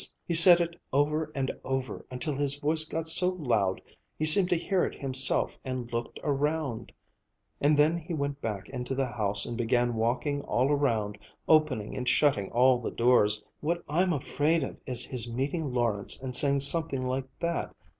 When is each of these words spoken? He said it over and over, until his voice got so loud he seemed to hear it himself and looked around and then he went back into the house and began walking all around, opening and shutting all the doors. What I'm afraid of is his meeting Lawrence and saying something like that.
He 0.27 0.33
said 0.33 0.59
it 0.61 0.75
over 0.91 1.31
and 1.35 1.51
over, 1.63 2.07
until 2.09 2.33
his 2.35 2.55
voice 2.57 2.85
got 2.85 3.07
so 3.07 3.29
loud 3.33 3.81
he 4.17 4.25
seemed 4.25 4.49
to 4.49 4.55
hear 4.57 4.83
it 4.83 4.99
himself 4.99 5.59
and 5.63 5.93
looked 5.93 6.19
around 6.23 6.91
and 7.61 7.77
then 7.77 7.99
he 7.99 8.15
went 8.15 8.41
back 8.41 8.67
into 8.69 8.95
the 8.95 9.05
house 9.05 9.45
and 9.45 9.55
began 9.55 9.93
walking 9.93 10.41
all 10.41 10.71
around, 10.71 11.19
opening 11.47 11.95
and 11.95 12.09
shutting 12.09 12.49
all 12.51 12.79
the 12.81 12.89
doors. 12.89 13.43
What 13.59 13.83
I'm 13.87 14.11
afraid 14.11 14.63
of 14.63 14.75
is 14.87 15.05
his 15.05 15.31
meeting 15.31 15.71
Lawrence 15.71 16.19
and 16.19 16.35
saying 16.35 16.61
something 16.61 17.05
like 17.05 17.27
that. 17.39 17.71